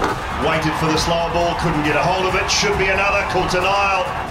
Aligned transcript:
Waited 0.00 0.72
for 0.80 0.86
the 0.86 0.96
slower 0.96 1.30
ball, 1.32 1.54
couldn't 1.60 1.84
get 1.84 1.94
a 1.94 2.02
hold 2.02 2.24
of 2.26 2.34
it. 2.34 2.50
Should 2.50 2.78
be 2.78 2.86
another. 2.86 3.22
Caught 3.30 3.54
an 3.54 3.64
aisle. 3.66 4.30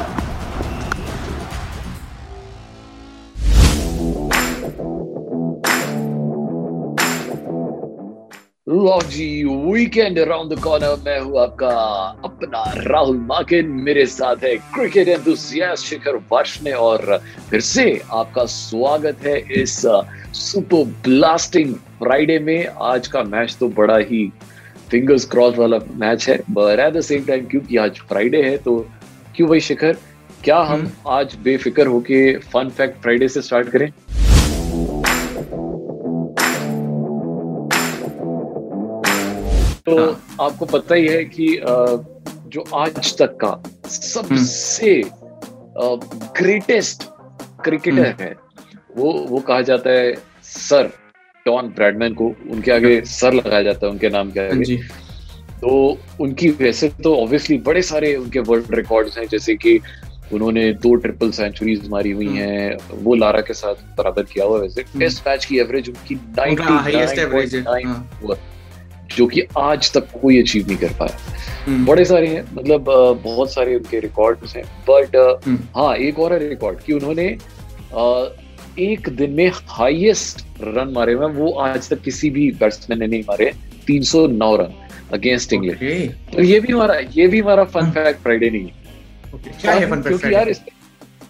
लो 8.68 9.00
जी 9.09 9.43
weekend 9.43 10.19
around 10.19 10.54
the 10.54 10.59
corner 10.64 10.95
मैं 11.05 11.19
हूँ 11.19 11.39
आपका 11.42 11.70
अपना 12.25 12.64
राहुल 12.78 13.17
माकिन 13.29 13.70
मेरे 13.86 14.06
साथ 14.06 14.43
है 14.43 14.56
क्रिकेट 14.75 15.07
एंथुसियास्ट 15.07 15.86
शिखर 15.86 16.15
वार्षने 16.31 16.71
और 16.81 17.17
फिर 17.50 17.61
से 17.61 17.87
आपका 18.14 18.45
स्वागत 18.54 19.25
है 19.25 19.37
इस 19.61 19.75
सुपर 20.42 20.86
ब्लास्टिंग 21.06 21.73
फ्राइडे 22.00 22.37
में 22.50 22.67
आज 22.92 23.07
का 23.15 23.23
मैच 23.33 23.56
तो 23.59 23.70
बड़ा 23.81 23.97
ही 24.11 24.23
फिंगर्स 24.92 25.25
क्रॉस 25.32 25.57
वाला 25.57 25.79
मैच 25.98 26.28
है 26.29 26.38
but 26.50 26.79
at 26.79 26.93
the 26.93 27.02
same 27.02 27.25
time 27.25 27.46
क्योंकि 27.48 27.78
आज 27.78 28.00
फ्राइडे 28.10 28.42
है 28.43 28.57
तो 28.57 28.79
क्यों 29.36 29.50
भाई 29.50 29.60
शिखर? 29.62 29.98
क्या 30.43 30.57
हम 30.64 30.92
आज 31.07 31.36
बेफिक्र 31.43 31.88
होके 31.88 32.38
फन 32.53 32.70
फैक्ट 32.78 33.02
फ्राइडे 33.02 33.28
से 33.28 33.42
स्टार्ट 33.42 33.70
करें? 33.70 33.92
तो 39.86 39.96
आपको 40.42 40.66
पता 40.66 40.96
ही 40.96 41.08
है 41.08 41.24
कि 41.26 41.48
जो 42.53 42.64
आज 42.76 43.16
तक 43.18 43.38
का 43.44 43.52
सबसे 43.90 45.02
ग्रेटेस्ट 46.38 47.03
क्रिकेटर 47.64 48.16
है 48.20 48.34
वो 48.98 49.12
वो 49.30 49.40
कहा 49.40 49.62
जाता 49.62 49.90
है 49.90 50.14
सर। 50.44 50.90
डॉन 51.50 51.73
ब्रैडमैन 51.75 52.14
को 52.14 52.33
उनके 52.52 52.72
आगे 52.72 53.00
सर 53.11 53.33
लगाया 53.33 53.61
जाता 53.64 53.86
है 53.86 53.92
उनके 53.92 54.09
नाम 54.09 54.31
के 54.31 54.50
आगे। 54.50 54.64
जी। 54.64 54.78
तो 55.61 55.72
उनकी 56.22 56.50
वैसे 56.59 56.88
तो 57.03 57.16
ऑब्वियसली 57.16 57.58
बड़े 57.64 57.81
सारे 57.83 58.16
उनके 58.16 58.39
वर्ल्ड 58.50 58.75
रिकॉर्ड्स 58.75 59.17
हैं 59.17 59.28
जैसे 59.28 59.56
कि 59.56 59.80
उन्होंने 60.33 60.64
दो 60.83 60.94
ट्रिपल 60.95 61.31
सेंचुरीज 61.31 61.88
मारी 61.89 62.11
हुई 62.11 62.28
हैं। 62.28 62.78
वो 63.03 63.16
लारा 63.16 63.41
के 63.41 63.53
साथ 63.53 63.75
बराबर 63.97 64.23
किया 64.23 64.45
हुआ 64.45 64.59
वैसे। 64.59 64.83
टेस्ट 65.00 65.28
मैच 65.28 65.45
की 65.45 65.58
एवरेज 65.59 65.89
उनकी 65.89 66.16
उनका 66.16 66.64
हाईएस्ट 66.64 67.17
एवरेज 67.19 67.56
है। 67.56 67.61
99.9 67.63 67.86
हाँ। 67.88 68.38
जो 69.16 69.28
कि 69.28 69.41
आज 69.58 69.91
तक 69.94 70.08
कोई 70.22 70.41
अचीव 70.41 70.67
नहीं 70.67 70.78
कर 70.78 70.94
पाया। 71.00 71.17
हम्म, 71.66 71.86
बड़े 71.86 72.06
सारे 72.06 72.28
हैं 72.28 72.44
मतलब 72.53 72.86
बहुत 73.23 73.53
सारे 73.53 73.75
उनके 73.75 74.00
रिकॉर्ड्स 74.00 74.56
हैं 74.56 74.63
बट 74.89 75.16
हम्म। 75.47 75.58
हाँ 75.75 75.95
एक 75.97 76.19
और 76.19 76.34
है 76.34 76.39
रिकॉर्ड 76.50 76.80
कि 76.80 76.94
उन्होंने 76.94 77.28
एक 78.80 79.09
दिन 79.12 79.31
में 79.31 79.52
हाईएस्ट 79.70 80.45
रन 80.62 80.92
मारे 80.94 81.14
हुए 81.14 81.25
हैं 81.25 81.34
वो 81.36 81.52
आज 81.62 81.89
तक 81.89 82.02
किसी 82.02 82.30
भी 82.30 82.52
बैट्समैन 82.59 83.00
ने 83.00 83.08
नहीं 83.08 83.23
मारे 83.23 83.52
309 83.88 84.56
रन 84.59 84.73
अगेंस्ट 85.14 85.53
इंग्लैंड 85.53 85.78
ओके 85.78 86.08
तो 86.31 86.44
ये 86.44 86.59
भी 86.59 86.73
हमारा 86.73 87.00
ये 87.12 87.28
भी 87.28 87.40
हमारा 87.40 87.64
फन 87.66 87.81
हाँ। 87.81 87.92
फैक्ट 87.94 88.22
फ्राइडे 88.22 88.50
नहीं 88.50 88.64
है 88.64 89.34
ओके 89.36 89.50
क्या 89.52 89.73
है 89.73 89.90
फन 89.90 90.02
क्योंकि 90.02 90.34
यार 90.34 90.50
इस, 90.50 90.62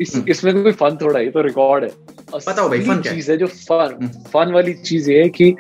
इस 0.02 0.16
हम्म। 0.16 0.30
इसमें 0.30 0.54
कोई 0.56 0.72
फन 0.74 0.98
थोड़ा 1.02 1.18
है 1.20 1.26
ये 1.26 1.32
तो 1.32 1.42
रिकॉर्ड 1.42 1.84
है 1.84 1.90
बताओ 2.38 2.70
भाई, 2.70 2.80
है? 2.80 3.02
चीज़ 3.04 3.32
है 3.32 3.38
जो 3.38 3.48
फन 3.48 3.94
हम्म। 3.94 4.08
फन 4.28 4.52
वाली 4.54 4.74
चीज़ 4.76 5.12
ये 5.12 5.22
है 5.22 5.30
कि 5.32 5.56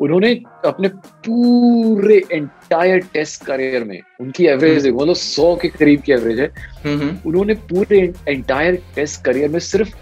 उन्होंने 0.00 0.32
अपने 0.66 0.88
पूरे 1.26 2.20
एंटायर 2.32 2.98
टेस्ट 3.12 3.44
करियर 3.44 3.84
में 3.84 4.00
उनकी 4.20 4.46
एवरेज 4.46 4.82
देखो 4.82 4.98
मतलब 4.98 5.14
सौ 5.16 5.54
के 5.56 5.68
करीब 5.70 6.00
की 6.00 6.12
एवरेज 6.12 6.40
है 6.40 6.48
हम्म 6.84 7.16
उन्होंने 7.26 7.54
पूरे 7.68 8.00
एंटायर 8.28 8.82
टेस्ट 8.94 9.24
करियर 9.24 9.50
में 9.50 9.58
सिर्फ़ 9.60 9.94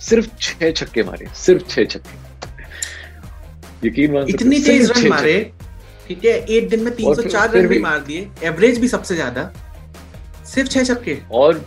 सिर्फ़ 0.00 0.28
छह 0.40 0.70
छक्के 0.70 1.02
मारे 1.02 1.26
सिर्फ़ 1.34 1.68
छह 1.68 1.84
छक्के। 1.84 2.28
यकीन 3.88 4.12
मान 4.12 4.26
इतनी 4.28 4.60
तेज 4.60 4.90
रन 4.90 5.08
मारे। 5.08 5.52
ठीक 6.08 6.24
है 6.24 6.44
एक 6.44 6.68
दिन 6.68 6.80
में 6.80 6.90
और 6.90 6.96
फिर- 6.96 7.18
304 7.18 7.56
रन 7.56 7.66
भी 7.66 7.78
मार 7.78 7.98
दिए 7.98 8.28
एवरेज 8.42 8.78
भी 8.78 8.88
सबसे 8.88 9.14
ज़्यादा। 9.14 9.52
सिर्फ़ 10.46 10.70
छह 10.70 10.82
छक्के। 10.82 11.18
और 11.32 11.66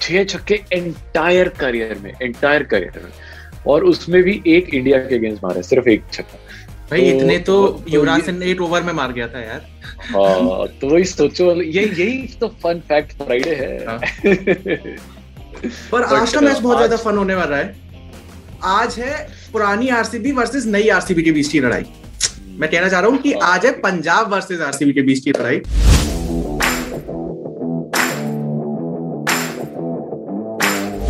छह 0.00 0.24
छक्के 0.24 0.54
एंटायर 0.72 1.48
करियर 1.48 1.98
में 1.98 2.12
एंटायर 2.22 2.62
करियर 2.62 3.00
में। 3.04 3.10
और 3.66 3.84
उसमें 3.84 4.22
भी 4.22 4.42
एक 4.46 4.74
इंडिया 4.74 4.98
के 4.98 5.14
अगेंस्ट 5.14 5.44
मारा 5.44 5.62
सिर्फ़ 5.62 5.88
एक 5.88 6.02
छक्का। 6.12 6.38
भाई 6.90 7.10
तो- 7.10 7.20
इतने 7.20 7.38
तो 7.38 7.66
तो- 7.68 7.84
तो 7.84 7.90
युवराज 7.90 8.22
सिंह 8.22 8.50
एट 8.50 8.60
ओवर 8.60 8.82
में 8.82 8.92
मार 8.92 9.12
गया 9.12 9.28
था 9.28 9.40
यार। 9.40 9.66
हाँ, 9.98 10.66
तो 10.66 10.88
वही 10.88 11.04
सोचो 11.04 11.62
ये 11.62 11.82
यही 11.82 12.28
तो 12.40 12.48
फन 12.48 12.80
फैक्ट 12.80 13.12
फ्राइडे 13.12 13.84
हाँ। 13.88 14.00
पर 15.92 16.02
आज 16.04 16.32
का 16.34 16.40
मैच 16.40 16.58
बहुत 16.58 16.76
ज़्यादा 16.76 16.96
फन 16.98 17.16
होने 17.16 17.34
वाला 17.34 17.56
है। 17.56 17.74
आज 18.64 18.98
है 18.98 19.28
पुरानी 19.52 19.88
आरसीबी 19.90 20.32
वर्सेस 20.32 20.66
नई 20.66 20.88
आरसीबी 20.90 21.22
के 21.22 21.32
बीच 21.32 21.48
की 21.48 21.60
लड़ाई। 21.60 21.84
मैं 22.50 22.70
कहना 22.70 22.88
चाह 22.88 23.00
रहा 23.00 23.10
हूँ 23.10 23.18
कि 23.18 23.32
आज 23.44 23.66
है 23.66 23.72
पंजाब 23.80 24.32
वर्सेस 24.32 24.60
आरसीबी 24.62 24.92
के 24.92 25.02
बीच 25.02 25.18
की 25.20 25.30
लड़ाई। 25.30 25.60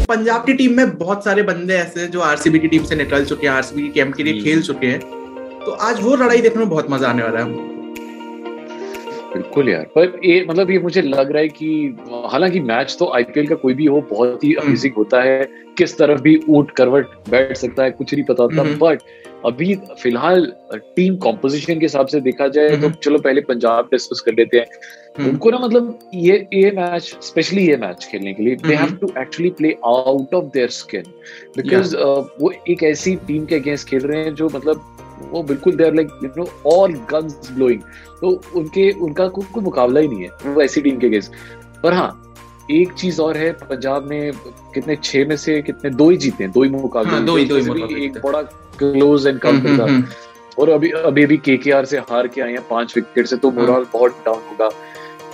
पंजाब 0.06 0.44
की 0.46 0.52
टीम 0.54 0.76
में 0.76 0.96
बहुत 0.98 1.24
सारे 1.24 1.42
बंदे 1.42 1.74
ऐसे 1.74 2.00
हैं 2.00 2.10
जो 2.10 2.20
आरसीबी 2.22 2.58
की 2.58 2.68
टीम 2.68 2.84
से 2.84 2.96
निकल 2.96 3.24
चुके 3.24 3.46
हैं 3.46 3.54
आरसीबी 3.54 3.82
की 3.82 3.88
कैंप 3.90 4.14
के 4.14 4.22
लिए 4.22 4.32
हम्म। 4.32 4.44
खेल 4.44 4.62
चुके 4.62 4.86
हैं। 4.86 5.00
तो 5.60 5.70
आज 5.82 6.00
वो 6.02 6.16
लड़ाई 6.16 6.40
देखने 6.40 6.60
में 6.60 6.68
बहुत 6.68 6.90
मज़ा 6.90 7.08
आने 7.08 7.22
वाला 7.22 7.40
है। 7.40 7.72
बिल्कुल 9.34 9.68
यार 9.68 9.84
पर 9.94 10.20
ये 10.24 10.44
मतलब 10.48 10.70
ये 10.70 10.78
मुझे 10.78 11.02
लग 11.02 11.32
रहा 11.32 11.42
है 11.42 11.48
कि 11.50 11.96
हालाँकि 12.32 12.60
मैच 12.62 12.96
तो 12.98 13.10
आईपीएल 13.14 13.46
का 13.46 13.54
कोई 13.56 13.74
भी 13.74 13.86
हो 13.86 14.00
बहुत 14.10 14.44
ही 14.44 14.52
हम्म। 14.52 14.66
अमेजिंग 14.66 14.94
होता 14.96 15.22
है 15.22 15.42
किस 15.78 15.96
तरफ़ 15.98 16.20
भी 16.22 16.38
ऊट 16.50 16.70
करवट 16.70 17.06
बैठ 17.30 17.56
सकता 17.56 17.84
है 17.84 17.90
कुछ 17.90 18.14
नहीं 18.14 18.24
पता 18.24 18.42
होता 18.42 18.60
हम्म। 18.60 18.78
बट 18.78 19.00
अभी 19.46 19.74
फ़िलहाल 20.02 20.46
टीम 20.96 21.16
कॉम्पोजिशन 21.16 21.74
के 21.74 21.84
हिसाब 21.84 22.06
से 22.06 22.20
देखा 22.20 22.46
जाए 22.48 22.68
तो 22.68 22.76
हम्म। 22.76 22.90
चलो 23.02 23.18
पहले 23.18 23.40
पंजाब 23.40 23.88
डिस्कस 23.90 24.20
कर 24.20 24.32
लेते 24.32 24.58
हैं 24.58 24.66
हम्म। 25.18 25.28
उनको 25.28 25.50
ना 25.50 25.58
मतलब 25.58 25.98
ये 26.14 26.36
ये 26.54 26.70
मैच 26.70 27.16
स्पेशली 27.22 27.66
ये 27.66 27.76
मैच 27.76 28.08
खेलने 28.10 28.34
के 28.34 28.42
लिए 28.42 28.56
they 28.56 28.74
have 28.74 28.84
hmm. 28.84 28.96
To 28.96 29.12
actually 29.18 29.50
play 29.52 29.76
out 29.86 30.34
of 30.34 30.44
their 30.54 30.68
skin 30.72 31.12
because 31.56 31.96
वो 32.40 32.52
एक 32.68 32.82
ऐसी 32.84 33.16
टीम 33.26 33.44
के 33.46 33.54
अगेंस्ट 33.54 33.88
खेल 33.88 34.02
रहे 34.02 34.22
हैं 34.22 34.34
जो 34.34 34.48
मतलब 34.48 34.93
वो 35.32 35.42
बिल्कुल 35.42 35.76
there 35.76 35.94
like 35.94 36.08
you 36.24 36.30
know 36.36 36.46
all 36.66 36.92
guns 36.92 37.50
blowing 37.52 37.80
तो 38.20 38.40
उनके 38.56 38.90
उनका 38.90 39.28
को, 39.28 39.42
कोई 39.42 39.64
मुकाबला 39.64 40.00
ही 40.00 40.08
नहीं 40.08 40.22
है 40.22 40.54
वो 40.54 40.62
ऐसी 40.62 40.80
टीम 40.80 40.98
के 40.98 41.06
अगेंस्ट 41.06 41.32
पर 41.82 41.92
हाँ 41.92 42.20
एक 42.70 42.92
चीज़ 42.92 43.20
और 43.20 43.36
है 43.36 43.52
पंजाब 43.52 44.10
ने 44.10 44.30
कितने 44.74 44.96
छह 44.96 45.26
में 45.28 45.36
से 45.36 45.60
कितने 45.62 45.90
दो 45.90 46.10
ही 46.10 46.16
जीते 46.16 46.44
हैं 46.44 46.52
दो 46.52 46.62
ही 46.62 46.70
मुकाबले 46.70 47.10
हाँ, 47.10 47.24
दो 47.24 47.36
ही- 47.36 47.48
दो 47.48 47.56
ही 47.56 48.04
एक 48.04 48.18
बड़ा 48.24 48.42
क्लोज 48.78 49.26
एनकाउंटर 49.26 49.68
हम्म, 49.68 49.80
था। 49.80 49.84
हम्म, 49.84 50.04
और 50.58 50.70
अभी 50.70 50.90
अभी 50.90 51.26
भी 51.26 51.36
केकेआर 51.36 51.84
से 51.84 51.98
हार 51.98 52.28
के 52.28 52.40
आए 52.40 52.52
हैं 52.52 52.68
पाँच 52.68 52.96
विकेट 52.96 53.26
से 53.26 53.36
तो 53.36 53.50
हाँ। 53.50 53.60
मोरल 53.60 53.86
बहुत 53.92 54.22
डाउन 54.26 54.42
होगा। 54.50 54.70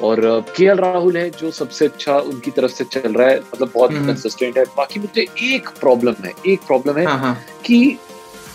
और 0.03 0.21
के 0.57 0.65
एल 0.65 0.77
राहुल 0.77 1.17
है 1.17 1.31
जो 1.31 1.51
सबसे 1.51 1.87
अच्छा 1.87 2.19
उनकी 2.19 2.51
तरफ़ 2.51 2.71
से 2.71 2.85
चल 2.85 3.13
रहा 3.13 3.29
है 3.29 3.41
मतलब 3.41 3.71
बहुत 3.75 3.93
हम्म। 3.93 4.07
कंसिस्टेंट 4.07 4.59
है। 4.59 4.65
बाकी 4.65 5.01
मुझे 5.01 5.27
एक 5.55 5.69
प्रॉब्लम 5.69 6.25
है 6.25 6.33
एक 6.47 6.61
प्रॉब्लम 6.61 6.97
है 6.99 7.05
हाँ 7.05 7.19
हाँ। 7.19 7.35
कि 7.67 7.99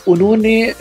उन्होंने 0.08 0.74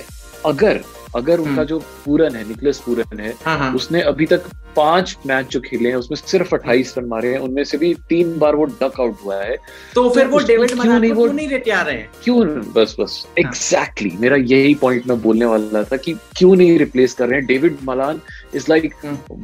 अगर 0.46 0.80
अगर 1.16 1.38
उनका 1.38 1.50
हम्म। 1.50 1.64
जो 1.64 1.78
पूरन 1.78 2.36
है 2.36 2.48
निकलेस 2.48 2.78
पूरन 2.78 3.20
है 3.20 3.34
हाँ 3.44 3.58
हाँ। 3.58 3.74
उसने 3.74 4.00
अभी 4.00 4.26
तक 4.26 4.42
पाँच 4.76 5.16
मैच 5.26 5.46
जो 5.46 5.60
खेले 5.60 5.88
हैं 5.88 5.96
उसमें 5.96 6.16
सिर्फ़ 6.16 6.54
28 6.54 6.94
रन 6.98 7.04
मारे 7.04 7.32
हैं 7.32 7.38
उनमें 7.38 7.64
से 7.64 7.78
भी 7.78 7.94
तीन 7.94 8.38
बार 8.38 8.56
वो 8.56 8.64
डक 8.64 8.92
आउट 9.00 9.16
हुआ 9.24 9.42
है। 9.42 9.56
तो 9.94 10.10
फिर 10.10 10.26
वो 10.26 10.38
डेविड 10.38 10.70
क्यों 10.72 10.84
मलान 10.84 11.00
नहीं 11.00 11.12
वो- 11.12 11.26
क्यों 11.26 11.36
नहीं 11.36 11.48
रिटायर 11.48 11.78
आ 11.78 11.82
रहे? 11.82 11.96
हैं 11.96 12.10
क्यों 12.24 12.46
बस 12.46 12.96
बस। 13.00 13.26
एग्जैक्टली 13.38 14.08
exactly, 14.08 14.22
मेरा 14.22 14.36
यही 14.36 14.74
पॉइंट 14.74 15.06
मैं 15.06 15.22
बोलने 15.22 15.44
वाला 15.44 15.84
था 15.84 15.96
कि 15.96 16.12
क्यों 16.36 16.56
नहीं 16.56 16.78
रिप्लेस 16.78 17.14
कर 17.14 17.28
रहे 17.28 17.38
हैं? 17.38 17.46
David 17.46 17.76
Malan 17.84 18.20
is 18.54 18.66
like 18.68 18.94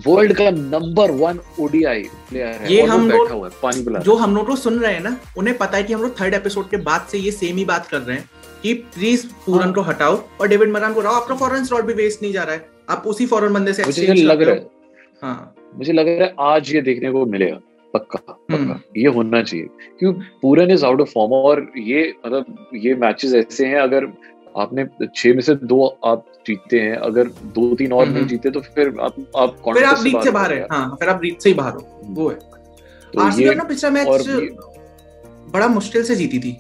world 0.07 0.33
का 0.33 0.51
नंबर 0.51 1.11
वन 1.11 1.39
ओडीआई 1.61 2.03
प्लेयर 2.29 2.47
है 2.47 2.73
ये 2.73 2.83
हम 2.83 3.09
लोग- 3.11 3.53
पानी 3.63 3.85
पिला 3.85 3.99
जो 3.99 4.15
हम 4.15 4.35
लोग 4.35 4.47
तो 4.47 4.57
सुन 4.57 4.79
रहे 4.79 4.93
हैं 4.95 5.01
ना 5.01 5.17
उन्हें 5.39 5.57
पता 5.59 5.77
है 5.77 5.83
कि 5.83 5.93
हम 5.93 6.03
लोग 6.03 6.21
थर्ड 6.21 6.35
एपिसोड 6.35 6.69
के 6.69 6.77
बाद 6.77 7.07
से 7.11 7.19
ये 7.19 7.31
सेम 7.31 7.57
ही 7.57 7.65
बात 7.65 7.87
कर 7.87 8.01
रहे 8.01 8.17
हैं 8.17 8.29
कि 8.63 8.75
प्लीज़ 8.75 9.27
पूरन 9.47 9.63
हाँ। 9.63 9.73
को 9.73 9.81
हटाओ 9.81 10.21
और 10.41 10.49
डेविड 10.49 10.71
मलान 10.71 10.95
को 10.95 11.01
रहो। 11.01 11.13
आपका 11.13 11.35
फॉरेन 11.35 11.65
स्लॉट 11.65 11.85
भी 11.85 11.93
वेस्ट 11.93 12.23
नहीं 12.23 12.33
जा 12.33 12.43
रहा 12.43 12.55
है। 12.55 12.69
आप 12.91 13.03
उसी 13.07 13.27
फॉरेन 13.27 13.53
बंदे 13.53 13.73
से 13.73 13.85
मुझे 13.85 14.15
लग 14.15 14.43
रहा 14.43 14.55
है 14.55 14.69
हाँ। 15.23 15.55
मुझे 15.77 15.93
लग 15.93 16.09
रहा 16.09 16.27
है 16.27 16.35
आज 16.41 16.75
ये 16.75 16.81
देखने 16.83 17.11
को 17.11 17.25
मिलेगा 17.27 17.61
पक्का 17.95 18.19
हम्म। 18.53 18.67
पक्का 18.67 18.81
ये 18.97 19.09
होना 19.09 19.43
चाहिए 19.43 19.67
क्यों? 19.99 20.13
Pooran 20.43 20.71
is 20.71 20.85
out 20.87 21.01
of 21.01 21.09
form 21.09 21.33
और 21.33 21.67
ये 21.79 22.13
मतलब 22.27 22.69
ये 22.75 22.95
मैचेस 22.95 23.35
ऐसे 23.35 23.67
हैं 23.67 23.81
अगर 23.81 24.07
आपने 24.57 24.87
छह 25.07 25.35
में 25.35 25.41
से 25.41 25.55
दो 25.65 25.87
आप 26.05 26.25
जीतते 26.47 26.81
हैं 26.81 26.97
अगर 26.99 27.29
दो 27.55 27.75
तीन 27.77 27.93
और 27.93 28.07
नहीं 28.07 28.17
हम्म। 28.17 28.29
जीते 28.29 28.51
तो 28.51 28.61
फिर 28.61 28.89
आप 29.01 29.17
आप 29.37 29.57
फिर 29.67 29.85
आप 29.85 30.03
लीग 30.03 30.21
से 30.23 30.31
बाहर 30.31 30.53
हो 30.53 30.57
है 30.57 30.63
हम्म। 30.63 30.75
हाँ 30.75 30.97
फिर 30.97 31.09
आप 31.09 31.23
लीग 31.25 31.39
से 31.39 31.49
ही 31.49 31.55
बाहर 31.55 31.73
हो 31.73 31.87
वो 32.11 32.29
है 32.31 32.39
तो 33.15 33.21
आरसीबी 33.21 33.45
ये 33.45 33.51
अपना 33.51 33.65
पिछला 33.65 33.91
मैच 33.91 34.09
बड़ा 35.51 35.69
मुश्किल 35.69 36.05
से 36.05 36.17
जीती 36.17 36.39
थी 36.39 36.57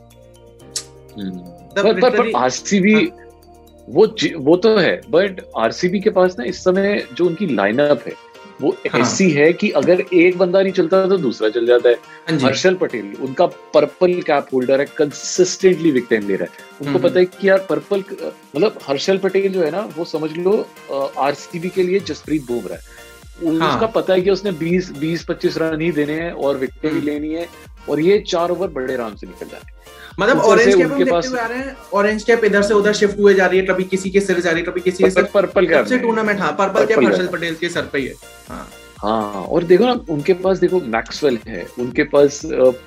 हम्म। 1.16 1.38
पर 1.74 2.00
पर, 2.00 2.10
पर 2.10 2.32
आरसीबी 2.36 2.94
वो 3.88 4.06
वो 4.40 4.56
तो 4.56 4.76
है 4.76 5.00
बट 5.10 5.40
आरसीबी 5.58 6.00
के 6.00 6.10
पास 6.10 6.36
ना 6.38 6.44
इस 6.44 6.64
समय 6.64 7.04
जो 7.14 7.26
उनकी 7.26 7.46
लाइनअप 7.54 8.04
है 8.06 8.12
वो 8.60 8.70
हाँ। 8.86 9.00
ऐसी 9.00 9.30
है 9.30 9.52
कि 9.52 9.70
अगर 9.72 10.00
एक 10.00 10.38
बंदा 10.38 10.62
नहीं 10.62 10.72
चलता 10.72 11.04
तो 11.06 11.16
दूसरा 11.18 11.48
चल 11.50 11.66
जाता 11.66 11.88
है 11.88 11.94
हाँ 12.30 12.38
हर्षल 12.40 12.74
पटेल 12.74 13.14
उनका 13.22 13.46
पर्पल 13.74 14.20
कैप 14.22 14.46
होल्डर 14.52 14.80
है 14.80 14.86
कंसिस्टेंटली 14.98 15.90
विकेट 15.90 16.24
ले 16.24 16.36
रहा 16.36 16.44
है 16.44 16.64
उनको 16.80 16.90
हम्म। 16.90 17.08
पता 17.08 17.20
है 17.20 17.24
कि 17.26 17.48
यार 17.48 17.66
पर्पल 17.70 18.04
मतलब 18.10 18.78
हर्षल 18.82 19.18
पटेल 19.18 19.52
जो 19.52 19.62
है 19.62 19.70
ना 19.70 19.88
वो 19.96 20.04
समझ 20.06 20.30
लो 20.32 20.54
आरसीबी 21.20 21.68
के 21.68 21.82
लिए 21.82 22.00
जसप्रीत 22.04 22.46
बुमराह 22.46 22.78
है 22.78 23.08
हाँ। 23.50 23.68
उसका 23.68 23.86
पता 23.88 24.12
है 24.12 24.20
कि 24.20 24.30
उसने 24.30 24.52
20 24.54 24.90
20 24.94 25.24
25 25.26 25.56
रन 25.58 25.80
ही 25.80 25.90
देने 25.92 26.12
हैं 26.14 26.32
और 26.32 26.56
विकेट 26.56 26.82
भी 26.82 26.88
हम्म। 26.90 27.06
लेनी 27.06 27.32
है 27.34 27.48
और 27.88 28.00
ये 28.00 28.18
चार 28.26 28.50
ओवर 28.50 28.68
बड़े 28.70 28.94
आराम 28.94 29.14
से 29.14 29.26
निकल 29.26 29.48
जाते 29.48 29.66
हैं 29.66 29.79
मतलब 30.20 30.38
ऑरेंज 30.38 30.74
कैप 30.74 30.90
उनके 30.92 31.10
पास- 31.10 31.34
आ 31.38 31.46
रहे 31.46 31.58
हैं। 31.58 31.76
ऑरेंज 31.94 32.22
कैप 32.22 32.44
इधर 32.44 32.62
से 32.62 32.74
उधर 32.74 32.92
शिफ्ट 32.92 33.18
हुए 33.20 33.34
जा 33.34 33.46
रही 33.46 33.58
है 33.58 33.66
कभी 33.66 33.84
किसी 33.84 34.10
के 34.10 34.20
सिर 34.20 34.40
जा 34.40 34.50
रही 34.50 34.60
है 34.60 34.66
कभी 34.66 34.80
किसी 34.80 35.04
के 35.04 35.10
सिर 35.10 35.24
पर्पल 35.34 35.66
कैप 35.66 35.86
में। 35.90 36.02
टूर्नामेंट 36.02 36.40
हाँ। 36.40 36.52
पर्पल 36.58 36.86
कैप 36.86 37.04
हर्षल 37.04 37.26
पटेल 37.26 37.54
के 37.54 37.68
सर 37.68 37.88
पे 37.92 37.98
ही 37.98 38.06
है। 38.06 38.14
हाँ। 38.48 38.68
हाँ 39.02 39.42
और 39.42 39.64
देखो 39.64 39.84
ना 39.84 39.92
उनके 40.10 40.32
पास 40.32 40.58
देखो 40.58 40.80
मैक्सवेल 40.80 41.38
है 41.48 41.66
उनके 41.78 42.02
पास 42.04 42.40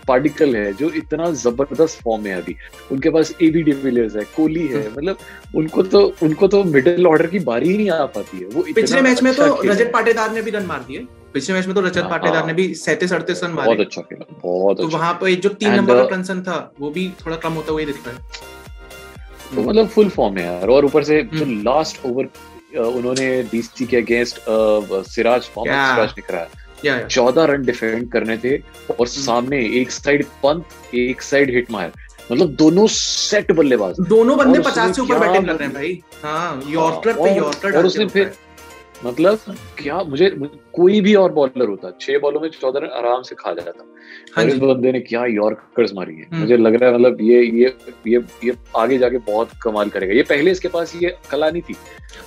पार्टिकल 0.07 0.55
है 0.55 0.73
जो 0.73 0.89
इतना 0.95 1.29
ज़बरदस्त 1.31 1.99
फॉर्म 2.03 2.25
है 2.25 2.35
अभी। 2.41 2.55
उनके 2.91 3.09
पास 3.09 3.33
एबी 3.41 3.63
डिविलियर्स 3.63 4.15
है 4.15 4.23
कोहली 4.35 4.67
है 4.67 4.83
हम्म। 4.83 4.93
मतलब 4.97 5.17
उनको 5.55 5.83
तो 5.83 6.01
उनको 6.23 6.47
तो 6.47 6.63
मिडिल 6.63 7.07
ऑर्डर 7.07 7.27
की 7.27 7.39
बारी 7.49 7.69
ही 7.69 7.77
नहीं 7.77 7.89
आ 7.89 8.05
पाती 8.05 8.39
है। 8.39 8.45
वो 8.45 8.65
पिछले 8.75 9.01
मैच 9.01 9.23
में 9.23 9.31
अच्छा 9.31 9.47
तो 9.47 9.61
रजत 9.65 9.91
पाटीदार 9.93 10.31
ने 10.31 10.41
भी 10.41 10.51
रन 10.51 10.65
मार 10.65 10.79
दिए। 10.87 11.05
पिछले 11.33 11.55
मैच 11.55 11.65
में 11.65 11.75
तो 11.75 11.81
रजत 11.81 11.97
हाँ, 11.97 12.09
पाटीदार 12.09 12.37
हाँ। 12.37 12.47
ने 12.47 12.53
भी 12.53 12.73
सैंतीस 12.75 13.13
अड़तीस 13.13 13.43
रन 13.43 13.55
बहुत 13.55 13.79
अच्छा 13.79 14.01
खेला 14.01 14.25
बहुत 14.33 14.77
तो 14.77 14.85
अच्छा 14.85 14.97
वहाँ 14.97 15.13
पे 15.13 15.35
जो 15.37 15.49
तीन 15.51 15.73
नंबर 15.73 15.95
का 15.95 16.03
uh, 16.03 16.09
कंसर्न 16.11 16.41
था 16.41 16.73
वो 16.79 16.89
भी 16.91 17.11
थोड़ा 17.25 17.37
कम 17.37 17.53
होता 17.53 17.71
हुआ 17.71 17.79
ही 17.79 17.85
दिख 17.85 18.07
रहा 18.07 18.15
है 18.15 18.51
तो 19.55 19.63
मतलब 19.63 19.87
फुल 19.87 20.09
फॉर्म 20.09 20.37
है 20.37 20.45
यार 20.45 20.69
और 20.69 20.85
ऊपर 20.85 21.03
से 21.03 21.21
जो 21.23 21.45
हम्म। 21.45 21.61
लास्ट 21.63 22.05
ओवर 22.05 22.29
उन्होंने 22.77 23.31
डीसी 23.43 23.85
के 23.85 23.97
अगेंस्ट 23.97 24.39
सिराज 25.07 25.49
मोहम्मद 25.57 25.89
सिराज 25.89 26.13
ने 26.17 26.21
कराया 26.21 26.47
या 26.85 26.95
या 26.95 27.07
चौदह 27.07 27.45
रन 27.45 27.65
डिफेंड 27.65 28.11
करने 28.11 28.37
थे 28.37 28.49
हम्म। 28.49 28.95
और 28.99 29.07
सामने 29.07 29.59
एक 29.81 29.91
साइड 29.91 30.25
पंत 30.43 30.95
एक 30.95 31.21
साइड 31.21 31.51
हिट 31.51 31.71
मार 31.71 31.91
मतलब 32.31 32.55
दोनों 32.55 32.87
सेट 32.89 33.51
बल्लेबाज 33.51 33.95
दोनों 34.07 34.37
बंदे 34.37 34.59
पचास 34.61 34.95
से 34.95 35.01
ऊपर 35.01 35.19
बैटिंग 35.19 35.47
कर 35.47 35.55
रहे 35.55 35.67
हैं 35.67 35.73
भाई 35.73 36.01
हाँ 36.23 36.61
यॉर्कर 36.67 37.13
पे 37.13 37.35
यॉर्कर 37.37 37.77
और 37.77 37.85
उसने 37.85 38.05
फिर 38.07 38.25
है। 38.25 38.51
मतलब 39.03 39.55
क्या 39.77 40.01
मुझे 40.03 40.29
कोई 40.73 40.99
भी 41.01 41.13
और 41.15 41.31
बॉलर 41.33 41.67
होता 41.69 41.91
छह 42.01 42.17
बॉलों 42.19 42.41
में 42.41 42.49
चौदह 42.49 42.79
रन 42.79 42.89
आराम 42.97 43.21
से 43.21 43.35
खा 43.35 43.53
जाता। 43.53 43.85
हाँ 44.35 44.45
इस 44.45 44.57
बंदे 44.57 44.91
ने 44.91 44.99
क्या 45.01 45.25
यॉर्कर्स 45.25 45.93
मारी 45.95 46.15
है। 46.15 46.23
हम्म। 46.23 46.39
मुझे 46.41 46.57
लग 46.57 46.75
रहा 46.75 46.89
है 46.89 46.95
मतलब 46.95 47.21
ये 47.21 47.41
ये 47.43 47.75
ये 48.07 48.23
ये 48.43 48.55
आगे 48.77 48.97
जाके 48.97 49.17
बहुत 49.27 49.49
कमाल 49.63 49.89
करेगा। 49.89 50.13
ये 50.13 50.23
पहले 50.29 50.51
इसके 50.51 50.67
पास 50.67 50.95
ये 50.95 51.15
कला 51.31 51.49
नहीं 51.49 51.61
थी। 51.61 51.75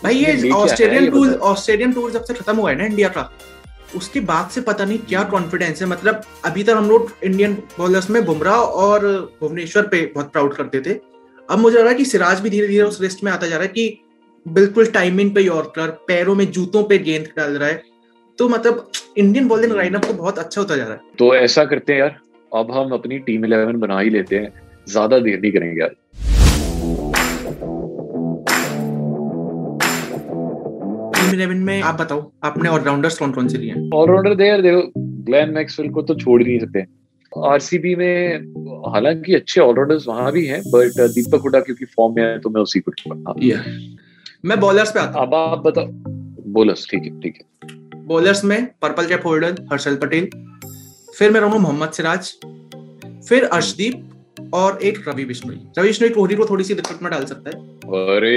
भाई 0.02 0.14
ये 0.14 0.50
ऑस्ट्रेलियन 0.52 1.10
टूर 1.10 1.34
ऑस्ट्रेलियन 1.50 1.92
टूर 1.92 2.10
जब 2.10 2.24
से 2.24 2.34
खत्म 2.34 2.56
हुआ 2.56 2.70
है 2.70 2.76
ना 2.78 2.84
इंडिया 2.84 3.08
का 3.08 3.30
उसके 3.96 4.20
बाद 4.22 4.48
से 4.50 4.60
पता 4.60 4.84
नहीं 4.84 4.98
क्या 5.08 5.22
कॉन्फिडेंस 5.30 5.82
है। 5.82 5.88
मतलब 5.88 6.22
अभी 6.44 6.62
तक 6.62 6.74
हम 6.76 6.88
लोग 6.88 7.12
इंडियन 7.24 7.52
बॉलर्स 7.78 8.10
में 8.10 8.24
बुमराह 8.24 8.60
और 8.84 9.06
भुवनेश्वर 9.40 9.86
पे 9.86 10.04
बहुत 10.14 10.32
प्राउड 10.32 10.54
करते 10.54 10.80
थे। 10.80 10.98
अब 11.48 11.58
मुझे 11.58 11.76
लग 11.76 11.82
रहा 11.82 11.90
है 11.90 11.96
कि 11.96 12.04
सिराज 12.04 12.40
भी 12.40 12.50
धीरे 12.50 12.66
धीरे 12.68 12.82
उस 12.82 13.00
लिस्ट 13.00 13.22
में 13.24 13.30
आता 13.32 13.46
जा 13.46 13.56
रहा 13.56 13.64
है 13.64 13.68
कि 13.68 13.98
बिल्कुल 14.46 14.86
टाइमिंग 14.86 15.34
पे 15.34 15.40
यॉर्कर 15.42 15.90
पैरों 16.08 16.34
में 16.34 16.44
जूतों 16.52 16.82
पे 16.84 16.98
गेंद 16.98 17.26
डाल 17.36 17.52
रहा 17.52 17.68
है। 17.68 17.82
तो 18.38 18.48
मतलब 18.48 18.90
इंडियन 19.18 19.48
बॉलिंग 19.48 19.72
लाइनअप 19.72 20.04
तो 20.04 20.12
बहुत 20.12 20.38
अच्छा 20.38 20.60
होता 20.60 20.76
जा 20.76 20.84
रहा 20.84 20.92
है। 20.92 21.00
तो 21.18 21.34
ऐसा 21.36 21.64
करते 21.64 21.92
हैं 21.92 22.00
यार 22.00 22.16
अब 22.52 22.70
हम 22.72 22.92
अपनी 22.92 23.18
टीम 23.20 23.44
इलेवन 23.44 23.78
बना 23.80 23.98
ही 24.00 24.10
लेते 24.10 24.36
हैं। 24.36 24.52
ज़्यादा 24.88 25.18
देर 25.18 25.40
नहीं 25.40 25.52
करेंगे 25.52 25.80
यार। 25.80 25.94
टीम 31.14 31.34
इलेवन 31.34 31.56
में 31.56 31.80
आप 31.82 32.00
बताओ 32.00 32.30
आपने 32.44 32.68
ऑलराउंडर्स 32.68 33.18
कौन 33.18 33.32
कौन 33.32 33.48
से 33.48 33.58
लिए 33.58 33.88
ऑलराउंडर 33.94 34.34
दे 34.34 34.46
यार 34.46 34.62
देखो 34.62 34.82
ग्लेन 35.24 35.50
मैक्सवेल 35.54 35.90
को 35.90 36.02
तो 36.02 36.14
छोड़ 36.14 36.40
ही 36.42 36.48
नहीं 36.48 36.58
सकते। 36.60 36.84
आरसीबी 37.32 37.94
में 37.94 38.38
हालाँकि 38.92 39.34
अच्छे 39.34 39.60
ऑलराउंडर्स 39.60 40.06
वहाँ 40.08 40.32
भी 40.32 40.46
हैं 40.46 40.62
बट 40.66 41.00
दीपक 41.14 41.42
हुडा 41.44 41.60
क्योंकि 41.60 41.84
फॉर्म 41.96 42.14
में 42.16 42.22
है 42.22 42.38
तो 42.38 42.50
मैं 42.50 42.60
उसी 42.62 42.80
को 42.80 42.92
हाँ। 43.10 43.34
मैं 44.46 44.58
बॉलर्स 44.60 44.90
पे 44.92 45.00
आता 45.00 45.20
अब 45.20 45.34
आप 45.34 45.58
बताओ 45.58 45.86
बोलर्स 46.52 46.86
ठीक 46.90 47.04
है 47.04 47.20
ठीक 47.20 47.38
है। 47.40 48.04
बॉलर्स 48.06 48.44
में 48.44 48.66
purple 48.82 49.06
cap 49.06 49.26
holder 49.26 49.66
Harshal 49.72 49.96
Patel 49.96 50.28
फिर 51.18 51.30
मैं 51.30 51.40
रहूँगा 51.40 51.58
मोहम्मद 51.58 51.90
सिराज 51.90 52.32
फिर 53.28 53.44
अर्शदीप 53.44 54.15
और 54.54 54.78
एक 54.82 54.98
रवि 55.08 55.24
बिश्नोई। 55.24 55.56
रवि 55.78 55.88
बिश्नोई 55.88 56.10
कोहली 56.10 56.34
को 56.34 56.46
थोड़ी 56.46 56.64
सी 56.64 56.74
दिक्कत 56.74 56.98
में 57.02 57.10
डाल 57.10 57.24
सकता 57.24 57.50
है। 57.50 57.64
अरे 58.16 58.36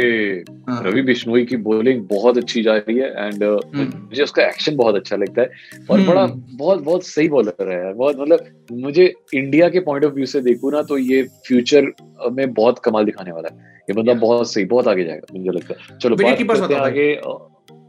हाँ। 0.69 0.81
रवि 0.83 1.01
बिश्नोई 1.01 1.45
की 1.45 1.57
बॉलिंग 1.57 2.01
बहुत 2.01 2.37
अच्छी 2.37 2.63
जा 2.63 2.75
रही 2.77 2.97
है 2.97 3.09
एंड 3.25 3.43
मुझे 3.75 4.23
उसका 4.23 4.43
एक्शन 4.43 4.75
बहुत 4.75 4.95
अच्छा 4.95 5.15
लगता 5.15 5.41
है। 5.41 5.49
और 5.89 5.99
हम्म। 5.99 6.09
बड़ा 6.11 6.25
बहुत 6.51 6.83
बहुत 6.83 7.05
सही 7.05 7.27
बॉलर 7.29 7.71
है 7.71 7.93
बहुत 7.93 8.19
मतलब 8.19 8.45
मुझे 8.71 9.13
इंडिया 9.33 9.69
के 9.69 9.79
पॉइंट 9.79 10.05
ऑफ़ 10.05 10.13
व्यू 10.13 10.25
से 10.25 10.41
देखू 10.41 10.71
ना 10.71 10.81
तो 10.81 10.97
ये 10.97 11.23
फ्यूचर 11.47 11.91
में 12.31 12.53
बहुत 12.53 12.79
कमाल 12.79 13.05
दिखाने 13.05 13.31
वाला 13.31 13.49
है। 13.53 13.79
ये 13.89 13.93
बंदा 13.93 14.13
बहुत 14.13 14.51
सही 14.51 14.65
बहुत 14.65 14.87
आगे 14.87 15.03
जाएगा 15.03 15.37
मुझे 15.37 15.49
लगता 15.49 15.73
है। 15.73 15.99
चलो 15.99 16.15
बात 16.15 16.71
आगे। 16.71 17.21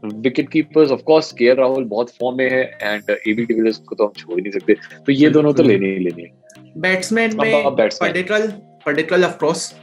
विकेट 0.05 0.49
कीपर्स 0.49 0.91
ऑफ़ 0.91 1.01
कोर्स 1.01 1.31
के 1.31 1.53
राहुल 1.53 1.83
बहुत 1.83 2.09
फॉर्म 2.09 2.37
में 2.37 2.49
है 2.51 2.63
एंड 2.81 3.03
एबी 3.27 3.45
डिविलियर्स 3.45 3.77
को 3.77 3.95
तो 3.95 4.05
हम 4.05 4.13
छोड़ 4.17 4.35
ही 4.35 4.41
नहीं 4.41 4.51
सकते। 4.51 4.73
तो 5.05 5.11
ये 5.11 5.29
दोनों 5.29 5.53
तो 5.53 5.63
लेने 5.63 5.87
ही 5.87 5.99
लेने 5.99 6.21
हैं। 6.21 6.40
बैट्समैन 6.77 7.37
में 7.37 7.75
Padikkal 7.75 8.47
Padikkal 8.85 9.25
of 9.25 9.37
course. 9.37 9.73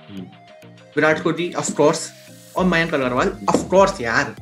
Virat 0.96 1.22
Kohli 1.22 1.52
of 1.52 1.72
course 1.72 2.10
और 2.56 2.64
मयंक 2.64 2.94
अग्रवाल 2.94 3.32
ऑफ़ 3.48 3.68
कोर्स 3.68 4.00
यार। 4.00 4.34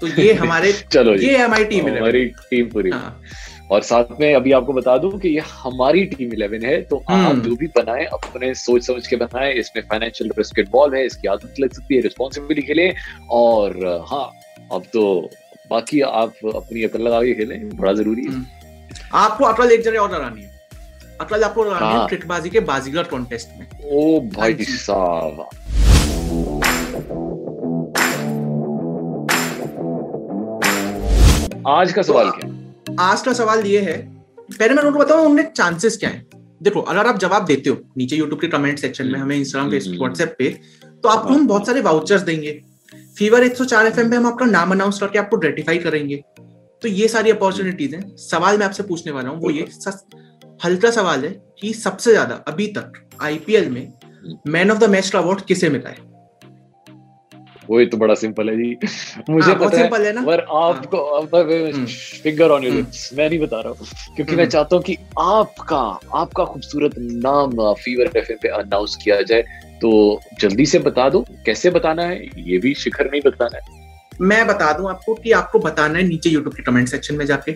तो 0.00 0.06
ये 0.22 0.32
हमारे 0.42 0.72
चलो 0.72 1.14
ये 1.14 1.36
हमारी 1.36 1.64
टीम 1.64 1.88
हमारी 1.88 2.24
टीम 2.50 2.68
पूरी। 2.70 2.90
हाँ। 2.90 3.20
और 3.70 3.82
साथ 3.82 4.04
में 4.20 4.34
अभी 4.34 4.52
आपको 4.52 4.72
बता 4.72 4.96
दूँ 4.98 5.18
कि 5.20 5.28
ये 5.28 5.42
हमारी 5.46 6.04
टीम 6.04 6.32
इलेवन 6.32 6.64
है 6.64 6.80
तो 6.82 6.96
आप 6.96 7.10
हम्म। 7.10 7.40
जो 7.40 7.56
भी 7.56 7.66
बनाए 7.66 8.04
अपने 8.04 8.54
सोच 8.54 8.86
समझ 8.86 9.06
के 9.06 9.16
बनाए 9.16 9.52
इसमें 9.52 9.82
फाइनेंशियल 9.82 10.30
रिस्क 10.38 10.58
इन्वॉल्व 10.58 10.94
है 10.94 11.06
इसकी 11.06 11.28
आदत 11.28 11.60
लग 11.60 11.72
सकती 11.72 11.96
है 11.96 12.00
रिस्पॉन्सिबिलिटी 12.00 12.66
खेलें। 12.66 12.94
और 13.30 13.76
हाँ 14.10 14.30
अब 14.72 14.82
तो 14.92 15.30
बाकी 15.70 16.00
आप 16.00 16.34
अपनी 16.54 16.82
अकल 16.82 17.02
लगा 17.02 17.22
के 17.22 17.34
खेलें 17.34 17.68
बड़ा 17.76 17.92
ज़रूरी 17.92 18.24
है। 18.24 18.32
हम्म। 18.32 18.46
आपको 19.14 19.44
अकल 19.44 19.70
एक 19.72 19.82
जगह 19.82 19.98
और 19.98 20.14
लगानी 20.14 20.42
है। 20.42 20.51
आपको 21.22 21.62
हाँ। 21.70 22.06
क्रिकेटबाजी 22.08 22.50
के 22.50 22.60
बाजीगर 22.60 23.02
कॉन्टेस्ट 23.02 23.48
में। 23.58 23.66
ओ 23.84 24.20
भाई 24.36 24.52
हाँ 24.52 24.76
साहब। 24.78 25.48
आज 31.68 31.92
का 31.92 32.02
सवाल 32.02 32.30
क्या? 32.30 32.96
आज 33.00 33.22
का 33.22 33.32
सवाल 33.32 33.66
ये 33.66 33.80
है 33.80 33.96
पहले 34.38 34.74
मैं 34.74 34.82
उनको 34.82 34.98
बताऊँ 34.98 35.24
चांसेस 35.56 35.96
क्या 35.96 36.10
हैं। 36.10 36.26
देखो 36.62 36.80
अगर 36.80 37.06
आप 37.06 37.18
जवाब 37.18 37.44
देते 37.44 37.70
हो 37.70 37.76
नीचे 37.98 38.16
यूट्यूब 38.16 38.40
के 38.40 38.48
कमेंट 38.48 38.78
सेक्शन 38.78 39.06
में 39.06 39.18
हमें 39.18 39.36
इंस्टाग्राम 39.36 39.70
फेसबुक 39.70 39.92
हम्म। 39.92 40.04
व्हाट्सएप 40.04 40.34
पे 40.38 40.48
तो 41.02 41.08
आपको 41.08 41.34
हम 41.34 41.46
बहुत 41.46 41.66
सारे 41.66 41.80
वाउचर्स 41.80 42.22
देंगे। 42.22 42.60
फीवर 43.18 43.44
104 43.44 43.86
एफएम 43.86 44.10
पे 44.10 44.16
हम 44.16 44.26
आपका 44.26 44.46
नाम 44.46 44.70
अनाउंस 44.70 45.00
करके 45.00 45.18
आपको 45.18 45.36
रेटिफाई 45.36 45.78
करेंगे। 45.78 46.16
तो 46.82 46.88
ये 46.88 47.08
सारी 47.08 47.30
अपॉर्चुनिटीज़ 47.30 47.94
हैं। 47.96 48.16
सवाल 48.16 48.58
मैं 48.58 48.66
आपसे 48.66 48.82
पूछने 48.82 49.12
वाला 49.12 49.28
हूँ 49.28 49.40
वो 49.40 49.50
ये 49.50 49.66
हल्का 50.64 50.90
सवाल 50.90 51.24
है 51.24 51.30
कि 51.60 51.72
सबसे 51.74 52.10
ज़्यादा 52.10 52.34
अभी 52.34 52.66
तक 52.66 52.92
आईपीएल 53.22 53.70
में 53.70 53.92
मैन 54.46 54.70
ऑफ़ 54.70 54.78
द 54.78 54.90
मैच 54.90 55.10
का 55.10 55.18
अवार्ड 55.18 55.40
किसे 55.40 55.68
मिला 55.68 55.90
है? 55.90 55.96
वो 57.70 57.80
ये 57.80 57.86
तो 57.86 57.96
बड़ा 57.96 58.14
सिंपल 58.14 58.48
है 58.50 58.56
जी। 58.56 58.76
मुझे 59.30 59.46
हाँ, 59.46 59.54
पता 59.54 59.78
है 59.78 60.04
है 60.04 60.12
ना? 60.12 60.22
पर 60.22 60.40
आपको 60.40 60.98
हम्म। 61.18 61.84
Finger 62.22 62.50
on 62.50 62.62
your 62.62 62.72
hmm. 62.72 62.76
Lips 62.76 63.10
मैं 63.14 63.28
नहीं 63.28 63.38
बता 63.38 63.60
रहा 63.60 63.68
हूँ 63.68 63.86
क्योंकि 64.16 64.22
हम्म। 64.22 64.36
मैं 64.36 64.48
चाहता 64.48 64.76
हूँ 64.76 64.84
कि 64.84 64.96
आपका 65.18 66.00
आपका 66.14 66.44
खूबसूरत 66.44 66.94
नाम 66.98 67.74
फीवर 67.74 68.10
एफएम 68.16 68.36
पे 68.42 68.48
अनाउंस 68.48 68.96
किया 69.04 69.20
जाए। 69.22 69.42
तो 69.82 70.20
जल्दी 70.40 70.66
से 70.66 70.78
बता 70.78 71.08
दो 71.08 71.24
कैसे 71.46 71.70
बताना 71.70 72.02
है? 72.02 72.26
ये 72.38 72.58
भी 72.58 72.74
शिखर 72.74 73.10
नहीं 73.10 73.20
बताना 73.20 73.58
है। 73.58 73.80
मैं 74.20 74.46
बता 74.46 74.72
दूँ 74.72 74.90
आपको 74.90 75.14
कि 75.14 75.32
आपको 75.32 75.58
बताना 75.58 75.98
है 75.98 76.04
नीचे 76.04 76.30
यूट्यूब 76.30 76.54
के 76.54 76.62
कमेंट 76.62 76.88
सेक्शन 76.88 77.14
में 77.14 77.26
जाके। 77.26 77.52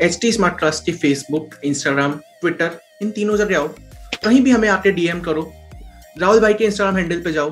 एच 0.00 0.18
टी 0.20 0.32
स्मार्ट 0.32 0.58
ट्रस्ट 0.58 0.84
की 0.84 0.92
फेसबुक 0.92 1.54
इंस्टाग्राम 1.64 2.12
ट्विटर 2.40 2.78
इन 3.02 3.10
तीनों 3.10 3.36
जगह 3.36 3.58
आओ। 3.58 3.68
कहीं 4.24 4.40
भी 4.40 4.50
हमें 4.50 4.68
आके 4.68 4.90
डीएम 4.92 5.20
करो। 5.20 5.50
राहुल 6.18 6.40
भाई 6.40 6.54
के 6.54 6.64
इंस्टाग्राम 6.64 6.96
हैंडल 6.96 7.20
पे 7.20 7.32
जाओ। 7.32 7.50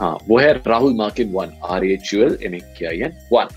हाँ 0.00 0.16
वो 0.28 0.38
है 0.38 0.52
Rahul 0.66 0.94
Markin 0.96 1.32
one 1.32 1.52
R 1.64 1.84
H 1.84 2.12
U 2.14 2.22
L 2.24 2.38
M 2.42 2.54
N 2.54 3.12
one. 3.32 3.48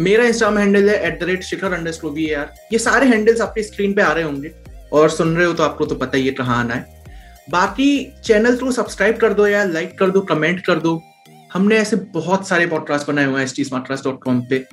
मेरा 0.00 0.24
इंस्टाग्राम 0.24 0.58
हैंडल 0.58 0.88
है 0.90 0.96
at 1.06 1.20
the 1.20 1.24
rate 1.24 1.42
Shikhar 1.42 1.72
under 1.72 2.06
V 2.06 2.32
R 2.32 2.52
ये 2.72 2.78
सारे 2.78 3.06
हैंडल्स 3.06 3.40
आपके 3.40 3.62
स्क्रीन 3.62 3.92
पे 3.92 4.02
आ 4.02 4.12
रहे 4.12 4.24
होंगे। 4.24 4.52
और 4.92 5.10
सुन 5.10 5.36
रहे 5.36 5.46
हो 5.46 5.52
तो 5.52 5.62
आपको 5.62 5.86
तो 5.86 5.94
पता 5.94 6.16
ही 6.16 6.26
है 6.26 6.32
कहाँ 6.32 6.58
आना 6.60 6.74
है। 6.74 7.04
बाकी 7.50 8.12
चैनल 8.24 8.56
को 8.56 8.70
सब्सक्राइब 8.72 9.16
कर 9.16 9.32
दो 9.32 9.46
यार 9.46 9.68
लाइक 9.68 9.98
कर 9.98 10.10
दो 10.10 10.20
कमेंट 10.20 10.60
कर 10.66 10.78
दो। 10.80 11.00
हमने 11.52 11.76
ऐसे 11.76 11.96
बहुत 12.14 12.48
सारे 12.48 12.66
पॉडकास्ट 12.66 13.08
बनाए 13.08 13.24
हुए 13.24 13.36
हैं 13.36 13.44
S 13.44 13.54
T 13.56 13.64
smart 13.64 13.86
trust 13.86 14.04
dot 14.04 14.22
com 14.22 14.40
पे। 14.50 14.64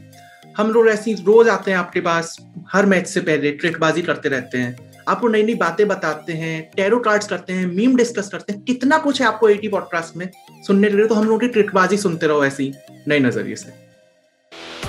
हम 0.58 0.72
लोग 0.72 0.88
ऐसी 0.88 1.14
रोज 1.28 1.48
आते 1.50 1.72
हैं 1.72 1.78
आपके 1.78 2.02
पास 2.02 2.36
हर 2.74 2.86
मैच 2.86 3.08
से 3.08 3.22
पहले 3.22 3.52
ट्रिकबाजी 3.52 4.02
करते 4.02 4.30
रहते 4.30 4.58
हैं 4.58 4.92
आपको 5.10 5.28
नई 5.28 5.44
नई 5.44 5.56
बातें 5.62 5.88
बताते 5.88 6.34
हैं 6.34 6.56
टेरो 6.76 7.00
कार्ड्स 7.08 7.28
करते 7.28 7.54
हैं 7.54 7.66
मीम 7.68 7.96
डिस्कस 7.98 8.30
करते 8.32 8.54
हैं 8.54 8.62
कितना 8.64 8.98
कुछ 8.98 9.22
है 9.22 9.28
आपको 9.28 9.50
एटी 9.50 9.68
पॉडकास्ट 9.68 10.18
में 10.18 10.30
सुनने 10.68 10.90
के 10.90 10.98
लिए 10.98 11.08
तो 11.08 11.16
हम 11.16 11.26
लोगों 11.26 11.40
की 11.40 11.48
ट्रिकबाजी 11.48 11.98
सुनते 11.98 12.28
रहो 12.28 12.46
ऐसी 12.46 12.74
नए 13.08 13.20
नज़रिए 13.20 13.56
से 13.56 13.82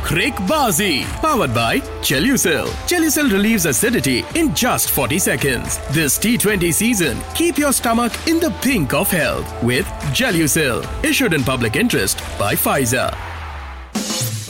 Crickbazi, 0.04 1.02
powered 1.20 1.54
by 1.54 1.78
Chelucil. 2.02 2.66
Chelucil 2.90 3.30
relieves 3.32 3.64
acidity 3.64 4.22
in 4.34 4.54
just 4.54 4.90
40 4.90 5.18
seconds. 5.18 5.78
This 5.92 6.18
T20 6.18 6.72
season, 6.74 7.22
keep 7.34 7.56
your 7.56 7.72
stomach 7.72 8.12
in 8.28 8.38
the 8.38 8.50
pink 8.60 8.92
of 8.92 9.10
health 9.10 9.62
with 9.62 9.86
Gelucil. 10.12 10.84
Issued 11.02 11.32
in 11.32 11.42
public 11.42 11.76
interest 11.76 12.18
by 12.38 12.54
Pfizer. 12.54 13.08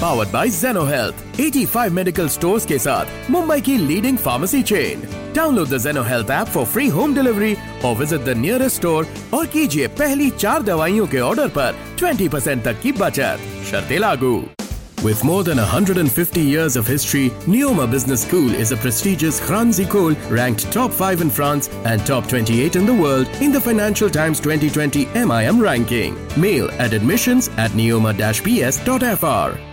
Powered 0.03 0.31
by 0.31 0.48
Zeno 0.50 0.86
Health. 0.86 1.15
85 1.39 1.93
medical 1.93 2.29
stores 2.29 2.65
के 2.65 2.77
साथ 2.79 3.29
मुंबई 3.31 3.62
की 3.62 3.77
leading 3.88 4.17
pharmacy 4.17 4.63
chain. 4.63 5.01
Download 5.34 5.67
the 5.69 5.79
Zeno 5.79 6.03
Health 6.03 6.29
app 6.29 6.48
for 6.48 6.65
free 6.65 6.89
home 6.89 7.13
delivery 7.13 7.58
or 7.84 7.96
visit 7.96 8.24
the 8.25 8.36
nearest 8.36 8.77
store 8.81 9.05
और 9.34 9.46
कीजिए 9.55 9.88
पहली 10.00 10.29
चार 10.29 10.63
दवाइयों 10.63 11.08
के 11.08 11.19
order 11.31 11.48
पर 11.58 11.75
20% 12.00 12.63
तक 12.65 12.81
की 12.81 12.91
बचत 13.01 13.39
शर्तें 13.72 14.00
लागू 14.00 14.39
With 15.03 15.24
more 15.24 15.46
than 15.46 15.58
150 15.58 16.41
years 16.41 16.75
of 16.75 16.86
history, 16.86 17.29
Neoma 17.48 17.89
Business 17.89 18.27
School 18.27 18.53
is 18.53 18.74
a 18.74 18.75
prestigious 18.75 19.39
Franzi 19.39 19.86
Kohl 19.86 20.13
ranked 20.29 20.69
top 20.74 20.91
5 20.91 21.22
in 21.22 21.29
France 21.29 21.69
and 21.86 22.05
top 22.05 22.27
28 22.27 22.75
in 22.75 22.86
the 22.86 22.93
world 22.93 23.29
in 23.39 23.53
the 23.53 23.62
Financial 23.62 24.10
Times 24.10 24.41
2020 24.41 25.05
MIM 25.15 25.62
ranking. 25.62 26.17
Mail 26.36 26.69
at 26.72 26.91
admissions 26.91 27.48
at 27.55 27.72
neoma-bs.fr. 27.72 29.73